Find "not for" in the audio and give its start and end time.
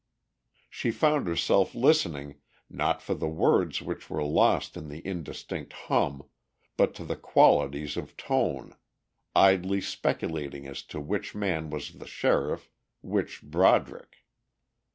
2.71-3.13